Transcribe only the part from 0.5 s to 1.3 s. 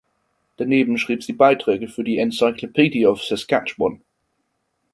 Daneben schrieb